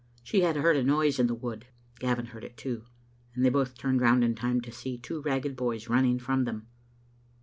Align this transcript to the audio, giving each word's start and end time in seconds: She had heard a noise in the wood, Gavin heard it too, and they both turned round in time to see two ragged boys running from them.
She 0.23 0.41
had 0.41 0.55
heard 0.55 0.77
a 0.77 0.83
noise 0.83 1.19
in 1.19 1.27
the 1.27 1.35
wood, 1.35 1.67
Gavin 1.99 2.25
heard 2.25 2.43
it 2.43 2.57
too, 2.57 2.85
and 3.35 3.45
they 3.45 3.49
both 3.51 3.77
turned 3.77 4.01
round 4.01 4.23
in 4.23 4.33
time 4.33 4.59
to 4.61 4.71
see 4.71 4.97
two 4.97 5.21
ragged 5.21 5.55
boys 5.55 5.89
running 5.89 6.17
from 6.17 6.45
them. 6.45 6.65